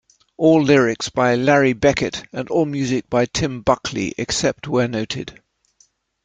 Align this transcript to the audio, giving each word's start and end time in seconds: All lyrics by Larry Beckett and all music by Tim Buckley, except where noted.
All 0.35 0.63
lyrics 0.63 1.09
by 1.09 1.35
Larry 1.35 1.73
Beckett 1.73 2.23
and 2.33 2.49
all 2.49 2.65
music 2.65 3.07
by 3.07 3.25
Tim 3.25 3.61
Buckley, 3.61 4.15
except 4.17 4.67
where 4.67 4.87
noted. 4.87 5.43